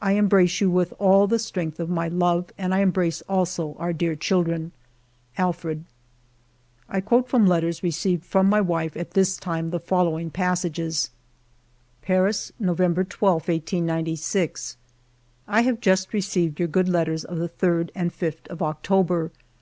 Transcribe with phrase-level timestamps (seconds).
[0.00, 3.74] I em brace you with all the strength of my love and I embrace also
[3.78, 4.72] our dear children.
[5.38, 5.84] Alfred."
[6.88, 11.10] I quote from letters received from my wife at this time the following passages:—
[11.72, 14.78] *' Paris, November 12, 1896."
[15.46, 19.30] I have just received your good letters of the 3d and 5th of October.